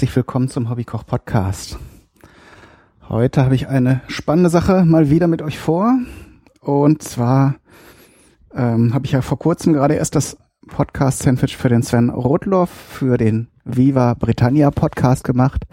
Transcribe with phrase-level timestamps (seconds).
[0.00, 1.78] herzlich willkommen zum Hobbykoch Podcast.
[3.10, 5.94] Heute habe ich eine spannende Sache mal wieder mit euch vor.
[6.62, 7.56] Und zwar
[8.54, 13.18] ähm, habe ich ja vor kurzem gerade erst das Podcast-Sandwich für den Sven Rotloff für
[13.18, 15.66] den Viva Britannia Podcast gemacht.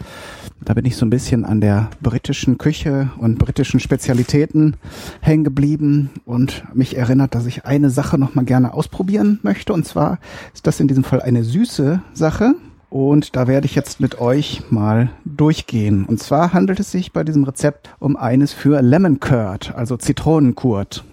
[0.60, 4.76] Da bin ich so ein bisschen an der britischen Küche und britischen Spezialitäten
[5.22, 9.72] hängen geblieben und mich erinnert, dass ich eine Sache noch mal gerne ausprobieren möchte.
[9.72, 10.18] Und zwar
[10.52, 12.56] ist das in diesem Fall eine süße Sache.
[12.90, 16.06] Und da werde ich jetzt mit euch mal durchgehen.
[16.06, 21.04] Und zwar handelt es sich bei diesem Rezept um eines für Lemon Curd, also Zitronenkurt.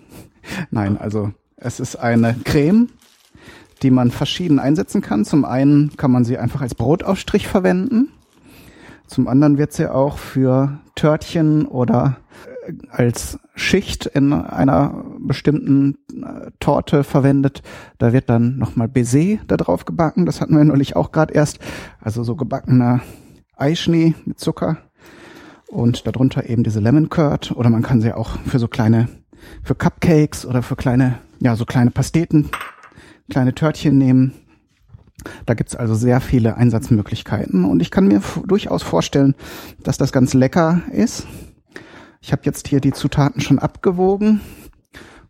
[0.71, 2.89] Nein, also es ist eine Creme,
[3.81, 5.25] die man verschieden einsetzen kann.
[5.25, 8.09] Zum einen kann man sie einfach als Brotaufstrich verwenden.
[9.07, 12.17] Zum anderen wird sie auch für Törtchen oder
[12.89, 17.61] als Schicht in einer bestimmten äh, Torte verwendet.
[17.97, 20.25] Da wird dann nochmal Baiser da drauf gebacken.
[20.25, 21.59] Das hatten wir neulich auch gerade erst.
[21.99, 23.01] Also so gebackener
[23.55, 24.77] Eischnee mit Zucker
[25.67, 27.51] und darunter eben diese Lemon Curd.
[27.51, 29.09] Oder man kann sie auch für so kleine,
[29.63, 32.49] für Cupcakes oder für kleine, ja, so kleine Pasteten,
[33.29, 34.33] kleine Törtchen nehmen.
[35.45, 39.33] Da gibt's also sehr viele Einsatzmöglichkeiten und ich kann mir durchaus vorstellen,
[39.81, 41.25] dass das ganz lecker ist.
[42.25, 44.41] Ich habe jetzt hier die Zutaten schon abgewogen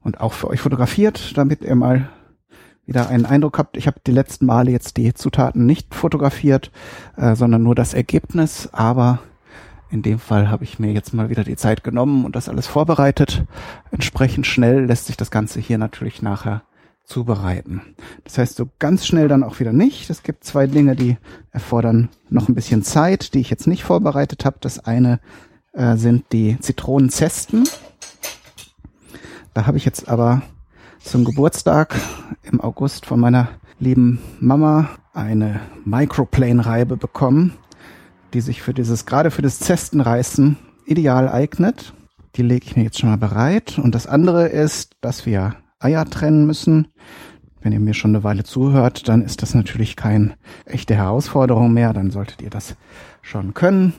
[0.01, 2.07] und auch für euch fotografiert, damit ihr mal
[2.85, 3.75] wieder einen Eindruck habt.
[3.75, 6.71] Ich habe die letzten Male jetzt die Zutaten nicht fotografiert,
[7.17, 8.69] äh, sondern nur das Ergebnis.
[8.71, 9.19] Aber
[9.89, 12.65] in dem Fall habe ich mir jetzt mal wieder die Zeit genommen und das alles
[12.65, 13.43] vorbereitet.
[13.91, 16.61] Entsprechend schnell lässt sich das Ganze hier natürlich nachher
[17.03, 17.81] zubereiten.
[18.23, 20.09] Das heißt, so ganz schnell dann auch wieder nicht.
[20.09, 21.17] Es gibt zwei Dinge, die
[21.51, 24.59] erfordern noch ein bisschen Zeit, die ich jetzt nicht vorbereitet habe.
[24.61, 25.19] Das eine
[25.75, 27.67] äh, sind die Zitronenzesten.
[29.53, 30.41] Da habe ich jetzt aber
[30.99, 31.95] zum Geburtstag
[32.43, 33.49] im August von meiner
[33.79, 37.53] lieben Mama eine Microplane-Reibe bekommen,
[38.33, 41.93] die sich für dieses, gerade für das Zestenreißen ideal eignet.
[42.35, 43.79] Die lege ich mir jetzt schon mal bereit.
[43.79, 46.87] Und das andere ist, dass wir Eier trennen müssen.
[47.61, 50.35] Wenn ihr mir schon eine Weile zuhört, dann ist das natürlich keine
[50.65, 51.93] echte Herausforderung mehr.
[51.93, 52.75] Dann solltet ihr das
[53.21, 53.93] schon können.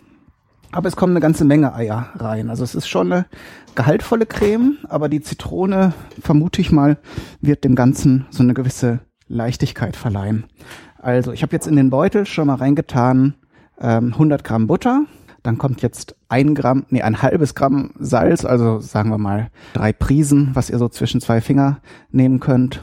[0.72, 2.50] Aber es kommen eine ganze Menge Eier rein.
[2.50, 3.26] Also es ist schon eine
[3.74, 6.98] gehaltvolle Creme, aber die Zitrone, vermute ich mal,
[7.40, 10.44] wird dem Ganzen so eine gewisse Leichtigkeit verleihen.
[10.98, 13.34] Also ich habe jetzt in den Beutel schon mal reingetan
[13.80, 15.04] ähm, 100 Gramm Butter,
[15.46, 19.92] dann kommt jetzt ein Gramm, nee, ein halbes Gramm Salz, also sagen wir mal drei
[19.92, 21.78] Prisen, was ihr so zwischen zwei Finger
[22.10, 22.82] nehmen könnt.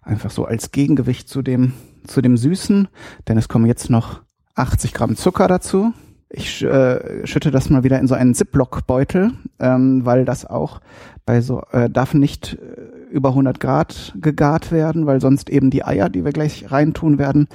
[0.00, 1.74] Einfach so als Gegengewicht zu dem,
[2.06, 2.88] zu dem Süßen.
[3.28, 4.22] Denn es kommen jetzt noch
[4.54, 5.92] 80 Gramm Zucker dazu.
[6.32, 10.80] Ich äh, schütte das mal wieder in so einen Ziploc-Beutel, ähm, weil das auch
[11.26, 15.84] bei so äh, darf nicht äh, über 100 Grad gegart werden, weil sonst eben die
[15.84, 17.48] Eier, die wir gleich reintun werden,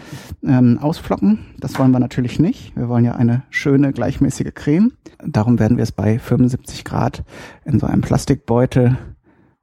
[0.43, 1.39] ähm, ausflocken.
[1.57, 2.75] Das wollen wir natürlich nicht.
[2.75, 4.91] Wir wollen ja eine schöne gleichmäßige Creme.
[5.25, 7.23] Darum werden wir es bei 75 Grad
[7.63, 8.97] in so einem Plastikbeutel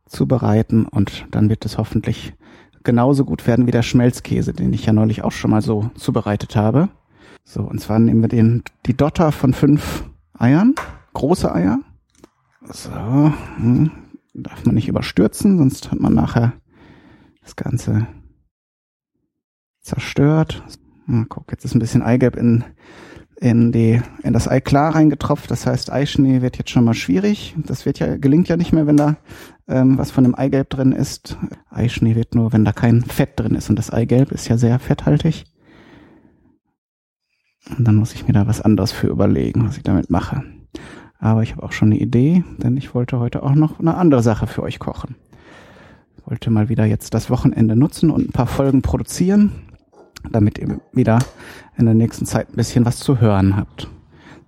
[0.06, 2.32] zubereiten und dann wird es hoffentlich
[2.82, 6.56] genauso gut werden wie der Schmelzkäse, den ich ja neulich auch schon mal so zubereitet
[6.56, 6.88] habe.
[7.44, 10.04] So, und zwar nehmen wir den, die Dotter von fünf
[10.38, 10.74] Eiern,
[11.12, 11.80] große Eier.
[12.68, 13.90] So, hm,
[14.34, 16.52] darf man nicht überstürzen, sonst hat man nachher
[17.42, 18.06] das Ganze
[19.80, 20.62] zerstört.
[21.06, 22.64] Mal guck, jetzt ist ein bisschen Eigelb in,
[23.36, 25.50] in die, in das Ei klar reingetropft.
[25.50, 27.56] Das heißt, Eischnee wird jetzt schon mal schwierig.
[27.66, 29.16] Das wird ja, gelingt ja nicht mehr, wenn da
[29.66, 31.36] ähm, was von dem Eigelb drin ist.
[31.70, 33.68] Eischnee wird nur, wenn da kein Fett drin ist.
[33.68, 35.44] Und das Eigelb ist ja sehr fetthaltig.
[37.76, 40.42] Und dann muss ich mir da was anderes für überlegen, was ich damit mache.
[41.18, 44.22] Aber ich habe auch schon eine Idee, denn ich wollte heute auch noch eine andere
[44.22, 45.14] Sache für euch kochen.
[46.16, 49.52] Ich wollte mal wieder jetzt das Wochenende nutzen und ein paar Folgen produzieren,
[50.30, 51.20] damit ihr wieder
[51.76, 53.88] in der nächsten Zeit ein bisschen was zu hören habt.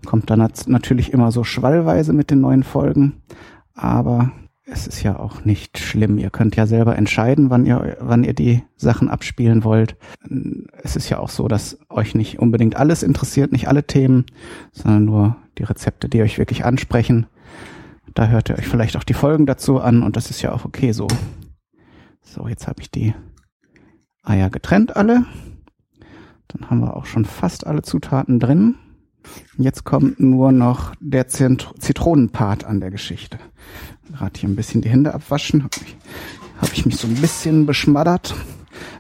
[0.05, 3.23] Kommt dann natürlich immer so schwallweise mit den neuen Folgen,
[3.75, 4.33] aber
[4.67, 6.17] es ist ja auch nicht schlimm.
[6.19, 9.97] Ihr könnt ja selber entscheiden, wann ihr, wann ihr die Sachen abspielen wollt.
[10.83, 14.25] Es ist ja auch so, dass euch nicht unbedingt alles interessiert, nicht alle Themen,
[14.73, 17.27] sondern nur die Rezepte, die euch wirklich ansprechen.
[18.15, 20.65] Da hört ihr euch vielleicht auch die Folgen dazu an und das ist ja auch
[20.65, 21.09] okay so.
[22.23, 23.15] So, jetzt habe ich die
[24.23, 25.27] Eier getrennt alle.
[26.49, 28.77] Dann haben wir auch schon fast alle Zutaten drin.
[29.57, 33.39] Jetzt kommt nur noch der Zitronenpart an der Geschichte.
[34.13, 35.65] Gerade hier ein bisschen die Hände abwaschen.
[35.65, 35.97] Habe ich,
[36.61, 38.35] hab ich mich so ein bisschen beschmaddert.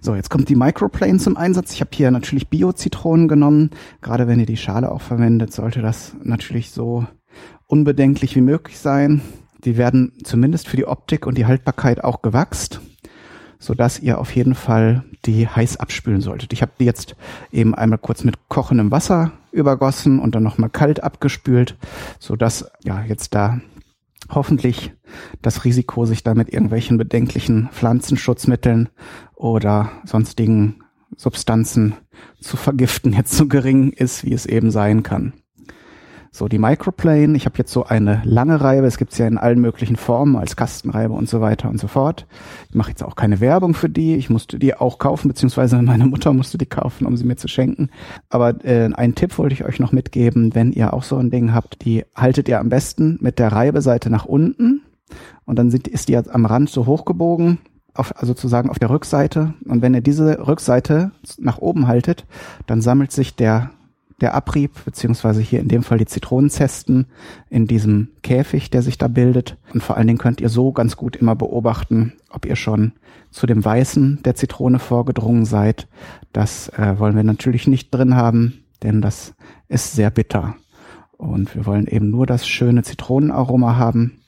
[0.00, 1.72] So, jetzt kommt die Microplane zum Einsatz.
[1.72, 3.70] Ich habe hier natürlich Bio-Zitronen genommen.
[4.02, 7.06] Gerade wenn ihr die Schale auch verwendet, sollte das natürlich so
[7.66, 9.22] unbedenklich wie möglich sein.
[9.64, 12.80] Die werden zumindest für die Optik und die Haltbarkeit auch gewachst.
[13.64, 16.52] sodass ihr auf jeden Fall die heiß abspülen solltet.
[16.52, 17.16] Ich habe die jetzt
[17.50, 21.76] eben einmal kurz mit kochendem Wasser übergossen und dann nochmal kalt abgespült,
[22.18, 23.60] sodass ja jetzt da
[24.30, 24.92] hoffentlich
[25.42, 28.88] das Risiko, sich da mit irgendwelchen bedenklichen Pflanzenschutzmitteln
[29.34, 30.82] oder sonstigen
[31.16, 31.94] Substanzen
[32.40, 35.32] zu vergiften jetzt so gering ist, wie es eben sein kann.
[36.36, 39.60] So, die Microplane, ich habe jetzt so eine lange Reibe, es gibt's ja in allen
[39.60, 42.26] möglichen Formen, als Kastenreibe und so weiter und so fort.
[42.70, 46.06] Ich mache jetzt auch keine Werbung für die, ich musste die auch kaufen, beziehungsweise meine
[46.06, 47.88] Mutter musste die kaufen, um sie mir zu schenken.
[48.30, 51.54] Aber äh, einen Tipp wollte ich euch noch mitgeben, wenn ihr auch so ein Ding
[51.54, 54.82] habt, die haltet ihr am besten mit der Reibeseite nach unten
[55.44, 57.58] und dann sind, ist die am Rand so hochgebogen,
[57.94, 59.54] auf, also sozusagen auf der Rückseite.
[59.66, 62.26] Und wenn ihr diese Rückseite nach oben haltet,
[62.66, 63.70] dann sammelt sich der
[64.20, 67.06] der Abrieb, beziehungsweise hier in dem Fall die Zitronenzesten
[67.50, 69.56] in diesem Käfig, der sich da bildet.
[69.72, 72.92] Und vor allen Dingen könnt ihr so ganz gut immer beobachten, ob ihr schon
[73.30, 75.88] zu dem Weißen der Zitrone vorgedrungen seid.
[76.32, 79.34] Das äh, wollen wir natürlich nicht drin haben, denn das
[79.68, 80.56] ist sehr bitter.
[81.16, 84.20] Und wir wollen eben nur das schöne Zitronenaroma haben.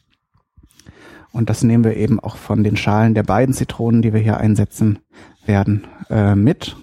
[1.33, 4.39] Und das nehmen wir eben auch von den Schalen der beiden Zitronen, die wir hier
[4.39, 5.01] einsetzen
[5.45, 6.77] werden, äh, mit.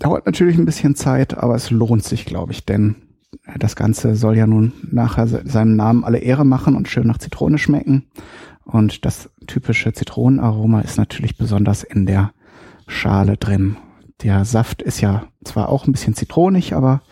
[0.00, 2.96] Dauert natürlich ein bisschen Zeit, aber es lohnt sich, glaube ich, denn
[3.58, 7.58] das Ganze soll ja nun nachher seinem Namen alle Ehre machen und schön nach Zitrone
[7.58, 8.06] schmecken.
[8.64, 12.32] Und das typische Zitronenaroma ist natürlich besonders in der
[12.86, 13.76] Schale drin.
[14.22, 17.02] Der Saft ist ja zwar auch ein bisschen zitronig, aber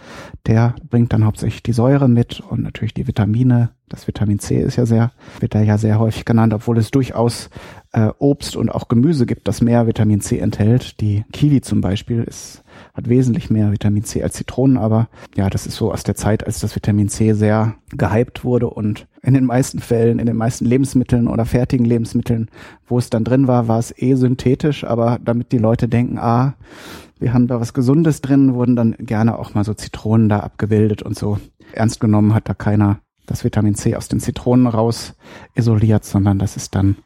[0.47, 3.71] der bringt dann hauptsächlich die Säure mit und natürlich die Vitamine.
[3.89, 7.51] Das Vitamin C ist ja sehr, wird da ja sehr häufig genannt, obwohl es durchaus
[7.93, 11.01] äh, Obst und auch Gemüse gibt, das mehr Vitamin C enthält.
[11.01, 12.63] Die Kiwi zum Beispiel ist
[12.95, 16.47] hat wesentlich mehr Vitamin C als Zitronen, aber ja, das ist so aus der Zeit,
[16.47, 20.65] als das Vitamin C sehr gehypt wurde und in den meisten Fällen, in den meisten
[20.65, 22.51] Lebensmitteln oder fertigen Lebensmitteln,
[22.87, 26.55] wo es dann drin war, war es eh synthetisch, aber damit die Leute denken, ah,
[27.19, 31.03] wir haben da was Gesundes drin, wurden dann gerne auch mal so Zitronen da abgebildet
[31.03, 31.39] und so.
[31.73, 35.15] Ernst genommen hat da keiner das Vitamin C aus den Zitronen raus
[35.55, 36.97] isoliert, sondern das ist dann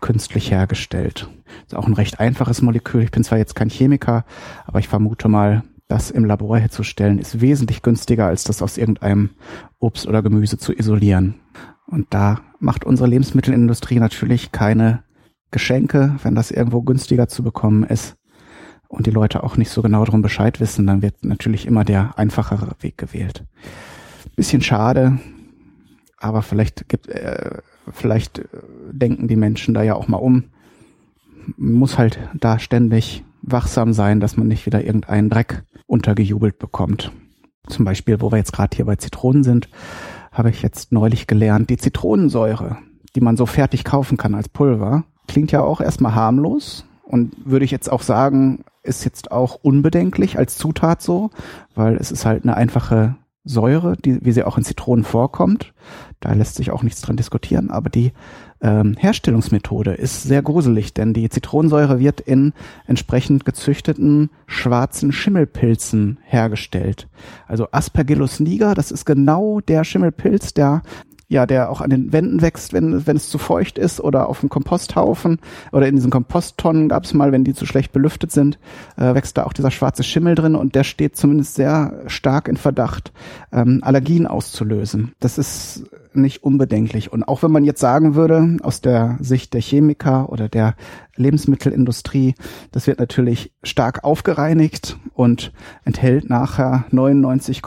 [0.00, 1.28] künstlich hergestellt.
[1.66, 3.02] Ist auch ein recht einfaches Molekül.
[3.02, 4.24] Ich bin zwar jetzt kein Chemiker,
[4.64, 9.30] aber ich vermute mal, das im Labor herzustellen ist wesentlich günstiger, als das aus irgendeinem
[9.78, 11.34] Obst oder Gemüse zu isolieren.
[11.86, 15.02] Und da macht unsere Lebensmittelindustrie natürlich keine
[15.50, 18.16] Geschenke, wenn das irgendwo günstiger zu bekommen ist
[18.88, 22.16] und die Leute auch nicht so genau darum Bescheid wissen, dann wird natürlich immer der
[22.18, 23.44] einfachere Weg gewählt.
[24.34, 25.18] Bisschen schade,
[26.22, 27.58] aber vielleicht gibt, äh,
[27.92, 28.46] vielleicht äh,
[28.90, 30.44] denken die Menschen da ja auch mal um.
[31.56, 37.12] Muss halt da ständig wachsam sein, dass man nicht wieder irgendeinen Dreck untergejubelt bekommt.
[37.66, 39.68] Zum Beispiel, wo wir jetzt gerade hier bei Zitronen sind,
[40.30, 42.78] habe ich jetzt neulich gelernt, die Zitronensäure,
[43.14, 47.64] die man so fertig kaufen kann als Pulver, klingt ja auch erstmal harmlos und würde
[47.64, 51.30] ich jetzt auch sagen, ist jetzt auch unbedenklich als Zutat so,
[51.74, 55.74] weil es ist halt eine einfache Säure, die, wie sie auch in Zitronen vorkommt.
[56.20, 58.12] Da lässt sich auch nichts dran diskutieren, aber die
[58.60, 62.52] ähm, Herstellungsmethode ist sehr gruselig, denn die Zitronensäure wird in
[62.86, 67.08] entsprechend gezüchteten schwarzen Schimmelpilzen hergestellt.
[67.48, 70.82] Also Aspergillus niger, das ist genau der Schimmelpilz, der
[71.32, 74.40] ja, der auch an den Wänden wächst, wenn, wenn es zu feucht ist oder auf
[74.40, 75.38] dem Komposthaufen
[75.72, 78.58] oder in diesen Komposttonnen gab es mal, wenn die zu schlecht belüftet sind,
[78.98, 82.58] äh, wächst da auch dieser schwarze Schimmel drin und der steht zumindest sehr stark in
[82.58, 83.12] Verdacht,
[83.50, 85.12] ähm, Allergien auszulösen.
[85.20, 87.10] Das ist nicht unbedenklich.
[87.10, 90.74] Und auch wenn man jetzt sagen würde, aus der Sicht der Chemiker oder der
[91.16, 92.34] Lebensmittelindustrie,
[92.72, 95.50] das wird natürlich stark aufgereinigt und
[95.86, 97.62] enthält nachher 99,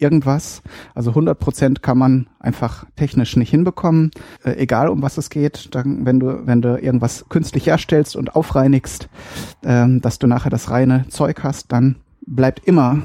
[0.00, 0.62] irgendwas.
[0.94, 4.10] Also 100 Prozent kann man einfach technisch nicht hinbekommen,
[4.44, 5.74] äh, egal um was es geht.
[5.74, 9.08] Dann, wenn du wenn du irgendwas künstlich herstellst und aufreinigst,
[9.64, 13.02] ähm, dass du nachher das reine Zeug hast, dann bleibt immer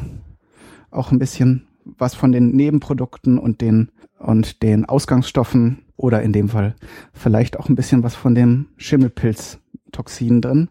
[0.92, 6.50] auch ein bisschen was von den Nebenprodukten und den und den Ausgangsstoffen oder in dem
[6.50, 6.76] Fall
[7.14, 9.60] vielleicht auch ein bisschen was von dem Schimmelpilz
[9.96, 10.70] Toxin drin.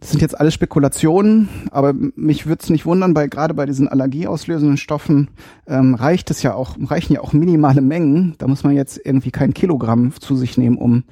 [0.00, 3.88] Das sind jetzt alles Spekulationen, aber mich würde es nicht wundern, bei gerade bei diesen
[3.88, 5.28] allergieauslösenden Stoffen
[5.66, 8.34] ähm, reicht es ja auch, reichen ja auch minimale Mengen.
[8.38, 11.04] Da muss man jetzt irgendwie kein Kilogramm zu sich nehmen, um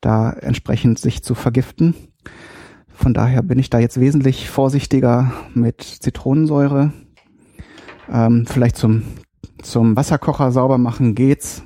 [0.00, 1.94] da entsprechend sich zu vergiften.
[2.88, 6.92] Von daher bin ich da jetzt wesentlich vorsichtiger mit Zitronensäure.
[8.12, 9.02] Ähm, vielleicht zum,
[9.62, 11.62] zum Wasserkocher sauber machen geht's.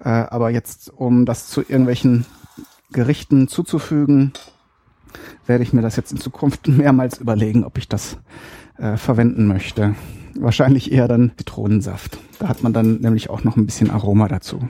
[0.00, 2.26] Äh, aber jetzt, um das zu irgendwelchen
[2.92, 4.32] Gerichten zuzufügen,
[5.48, 8.18] werde ich mir das jetzt in Zukunft mehrmals überlegen, ob ich das
[8.76, 9.94] äh, verwenden möchte.
[10.34, 12.18] Wahrscheinlich eher dann Zitronensaft.
[12.38, 14.68] Da hat man dann nämlich auch noch ein bisschen Aroma dazu.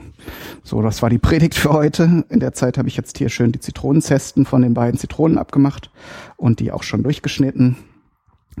[0.63, 2.23] So, das war die Predigt für heute.
[2.29, 5.91] In der Zeit habe ich jetzt hier schön die Zitronenzesten von den beiden Zitronen abgemacht
[6.37, 7.75] und die auch schon durchgeschnitten.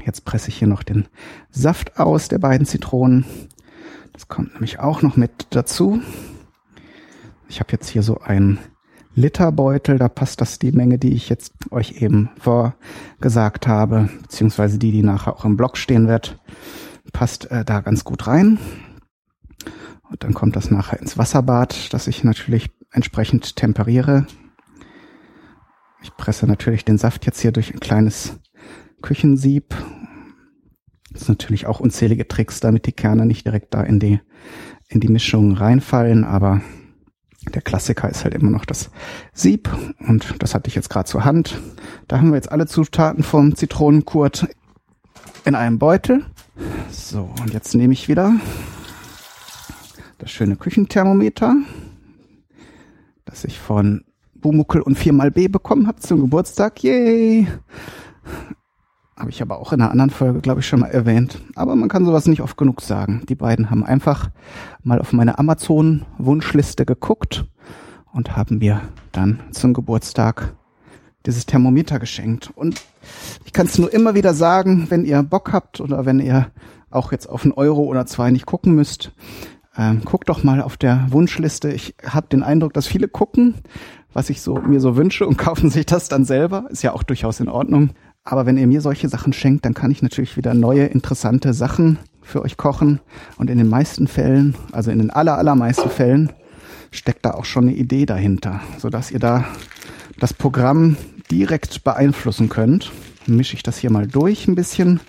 [0.05, 1.07] Jetzt presse ich hier noch den
[1.49, 3.25] Saft aus der beiden Zitronen.
[4.13, 6.01] Das kommt nämlich auch noch mit dazu.
[7.47, 8.59] Ich habe jetzt hier so einen
[9.19, 14.91] Literbeutel, da passt das die Menge, die ich jetzt euch eben vorgesagt habe, beziehungsweise die,
[14.91, 16.39] die nachher auch im Blog stehen wird,
[17.11, 18.57] passt äh, da ganz gut rein.
[20.09, 24.25] Und dann kommt das nachher ins Wasserbad, das ich natürlich entsprechend temperiere.
[26.01, 28.39] Ich presse natürlich den Saft jetzt hier durch ein kleines
[29.01, 29.75] Küchensieb.
[31.11, 34.19] Das ist natürlich auch unzählige Tricks, damit die Kerne nicht direkt da in die,
[34.87, 36.61] in die Mischung reinfallen, aber
[37.49, 38.89] der Klassiker ist halt immer noch das
[39.33, 39.69] Sieb
[40.07, 41.59] und das hatte ich jetzt gerade zur Hand.
[42.07, 44.47] Da haben wir jetzt alle Zutaten vom Zitronenkurt
[45.45, 46.25] in einem Beutel.
[46.91, 48.33] So, und jetzt nehme ich wieder
[50.17, 51.55] das schöne Küchenthermometer,
[53.25, 54.03] das ich von
[54.35, 56.83] Bumuckel und 4xB bekommen habe zum Geburtstag.
[56.83, 57.47] Yay!
[59.19, 61.41] Habe ich aber auch in einer anderen Folge, glaube ich, schon mal erwähnt.
[61.55, 63.23] Aber man kann sowas nicht oft genug sagen.
[63.27, 64.29] Die beiden haben einfach
[64.81, 67.45] mal auf meine Amazon-Wunschliste geguckt
[68.13, 70.53] und haben mir dann zum Geburtstag
[71.25, 72.49] dieses Thermometer geschenkt.
[72.55, 72.81] Und
[73.43, 76.47] ich kann es nur immer wieder sagen, wenn ihr Bock habt oder wenn ihr
[76.89, 79.11] auch jetzt auf einen Euro oder zwei nicht gucken müsst,
[79.77, 81.71] ähm, guckt doch mal auf der Wunschliste.
[81.71, 83.55] Ich habe den Eindruck, dass viele gucken,
[84.13, 86.67] was ich so mir so wünsche und kaufen sich das dann selber.
[86.69, 87.91] Ist ja auch durchaus in Ordnung.
[88.23, 91.97] Aber wenn ihr mir solche Sachen schenkt, dann kann ich natürlich wieder neue, interessante Sachen
[92.21, 92.99] für euch kochen.
[93.37, 96.31] Und in den meisten Fällen, also in den aller, allermeisten Fällen,
[96.91, 99.45] steckt da auch schon eine Idee dahinter, sodass ihr da
[100.19, 100.97] das Programm
[101.31, 102.91] direkt beeinflussen könnt.
[103.25, 104.99] Dann mische ich das hier mal durch ein bisschen,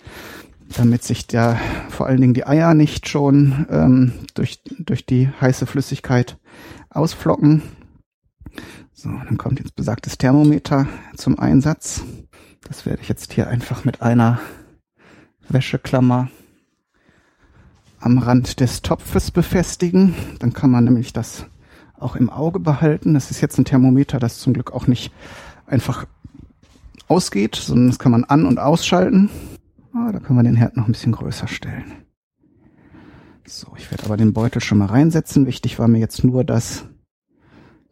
[0.76, 5.66] damit sich da vor allen Dingen die Eier nicht schon ähm, durch, durch die heiße
[5.66, 6.38] Flüssigkeit
[6.90, 7.62] ausflocken.
[8.92, 10.86] So, dann kommt jetzt besagtes Thermometer
[11.16, 12.02] zum Einsatz.
[12.62, 14.40] Das werde ich jetzt hier einfach mit einer
[15.48, 16.30] Wäscheklammer
[18.00, 20.14] am Rand des Topfes befestigen.
[20.38, 21.46] Dann kann man nämlich das
[21.98, 23.14] auch im Auge behalten.
[23.14, 25.12] Das ist jetzt ein Thermometer, das zum Glück auch nicht
[25.66, 26.06] einfach
[27.08, 29.28] ausgeht, sondern das kann man an- und ausschalten.
[29.92, 31.92] Ah, da können wir den Herd noch ein bisschen größer stellen.
[33.46, 35.46] So, ich werde aber den Beutel schon mal reinsetzen.
[35.46, 36.84] Wichtig war mir jetzt nur, dass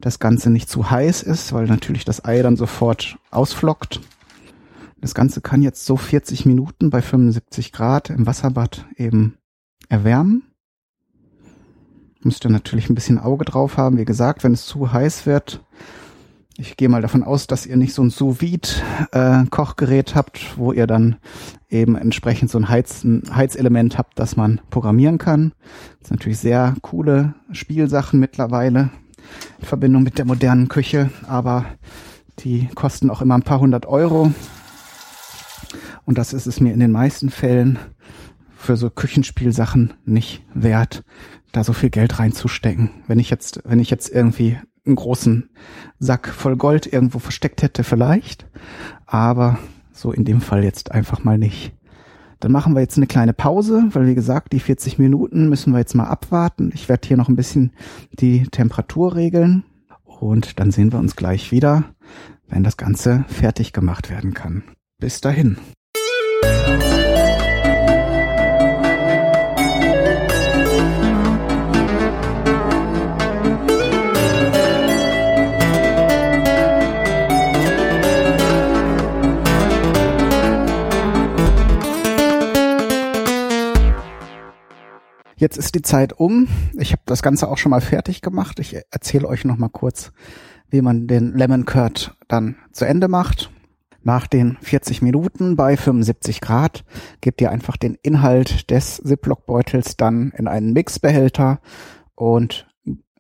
[0.01, 4.01] das Ganze nicht zu heiß ist, weil natürlich das Ei dann sofort ausflockt.
[5.01, 9.37] Das Ganze kann jetzt so 40 Minuten bei 75 Grad im Wasserbad eben
[9.89, 10.43] erwärmen.
[12.23, 13.97] Müsst ihr natürlich ein bisschen Auge drauf haben.
[13.97, 15.65] Wie gesagt, wenn es zu heiß wird,
[16.61, 18.69] ich gehe mal davon aus, dass ihr nicht so ein sous vide
[19.13, 21.17] äh, habt, wo ihr dann
[21.69, 25.53] eben entsprechend so ein, Heiz, ein Heizelement habt, das man programmieren kann.
[26.01, 28.91] Das sind natürlich sehr coole Spielsachen mittlerweile
[29.61, 31.67] in Verbindung mit der modernen Küche, aber
[32.41, 34.33] die kosten auch immer ein paar hundert Euro.
[36.09, 37.79] Und das ist es mir in den meisten Fällen
[38.57, 41.05] für so Küchenspielsachen nicht wert,
[41.53, 42.89] da so viel Geld reinzustecken.
[43.07, 45.51] Wenn ich jetzt, wenn ich jetzt irgendwie einen großen
[45.99, 48.47] Sack voll Gold irgendwo versteckt hätte, vielleicht.
[49.05, 49.59] Aber
[49.93, 51.75] so in dem Fall jetzt einfach mal nicht.
[52.41, 55.79] Dann machen wir jetzt eine kleine Pause, weil wie gesagt, die 40 Minuten müssen wir
[55.79, 56.71] jetzt mal abwarten.
[56.73, 57.73] Ich werde hier noch ein bisschen
[58.19, 59.63] die Temperatur regeln
[60.07, 61.85] und dann sehen wir uns gleich wieder,
[62.49, 64.63] wenn das Ganze fertig gemacht werden kann.
[64.99, 65.59] Bis dahin.
[85.39, 86.49] Jetzt ist die Zeit um.
[86.77, 88.59] Ich habe das Ganze auch schon mal fertig gemacht.
[88.59, 90.11] Ich erzähle euch noch mal kurz,
[90.69, 93.49] wie man den Lemon Curd dann zu Ende macht.
[94.03, 96.85] Nach den 40 Minuten bei 75 Grad
[97.21, 101.61] gebt ihr einfach den Inhalt des Ziploc-Beutels dann in einen Mixbehälter
[102.15, 102.69] und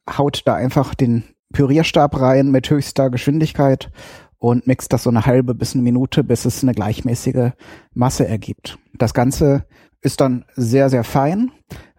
[0.09, 3.91] haut da einfach den Pürierstab rein mit höchster Geschwindigkeit
[4.39, 7.53] und mixt das so eine halbe bis eine Minute, bis es eine gleichmäßige
[7.93, 8.79] Masse ergibt.
[8.95, 9.67] Das Ganze
[10.01, 11.51] ist dann sehr, sehr fein.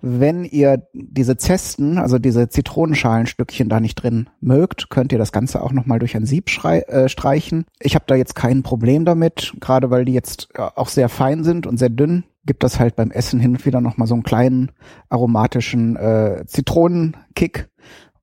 [0.02, 5.62] Wenn ihr diese Zesten, also diese Zitronenschalenstückchen da nicht drin mögt, könnt ihr das Ganze
[5.62, 7.66] auch nochmal durch ein Sieb äh, streichen.
[7.80, 11.44] Ich habe da jetzt kein Problem damit, gerade weil die jetzt äh, auch sehr fein
[11.44, 14.24] sind und sehr dünn, gibt das halt beim Essen hin und wieder nochmal so einen
[14.24, 14.72] kleinen
[15.10, 17.70] aromatischen äh, Zitronenkick.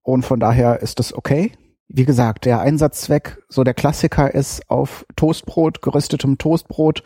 [0.02, 1.52] Und von daher ist das okay.
[1.88, 7.02] Wie gesagt, der Einsatzzweck, so der Klassiker ist auf Toastbrot, geröstetem Toastbrot,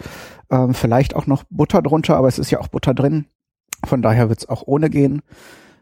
[0.50, 3.26] ähm, vielleicht auch noch Butter drunter, aber es ist ja auch Butter drin
[3.84, 5.22] Von daher wird's auch ohne gehen.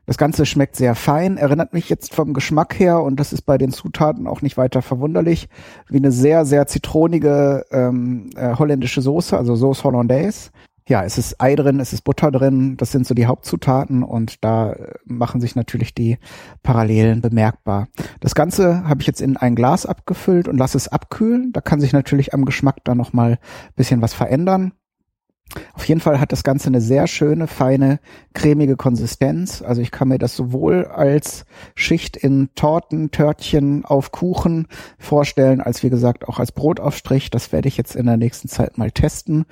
[0.09, 3.59] Das Ganze schmeckt sehr fein, erinnert mich jetzt vom Geschmack her, und das ist bei
[3.59, 5.50] den Zutaten auch nicht weiter verwunderlich,
[5.90, 10.49] wie eine sehr, sehr zitronige ähm, äh, holländische Soße, also Sauce Hollandaise.
[10.88, 14.43] Ja, es ist Ei drin, es ist Butter drin, das sind so die Hauptzutaten und
[14.43, 16.17] da äh, machen sich natürlich die
[16.62, 17.88] Parallelen bemerkbar.
[18.21, 21.52] Das Ganze habe ich jetzt in ein Glas abgefüllt und lasse es abkühlen.
[21.52, 23.38] Da kann sich natürlich am Geschmack dann nochmal
[23.76, 24.73] bisschen was verändern.
[25.73, 28.00] Auf jeden Fall hat das Ganze eine sehr schöne, feine,
[28.35, 29.62] cremige Konsistenz.
[29.62, 34.67] Also ich kann mir das sowohl als Schicht in Torten, Törtchen auf Kuchen
[34.99, 37.31] vorstellen, als wie gesagt auch als Brotaufstrich.
[37.31, 39.47] Das werde ich jetzt in der nächsten Zeit mal testen.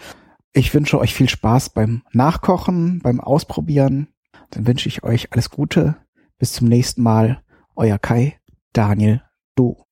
[0.52, 4.08] Ich wünsche euch viel Spaß beim Nachkochen, beim Ausprobieren.
[4.50, 5.96] Dann wünsche ich euch alles Gute.
[6.38, 7.42] Bis zum nächsten Mal.
[7.74, 8.38] Euer Kai,
[8.72, 9.22] Daniel,
[9.54, 9.85] du.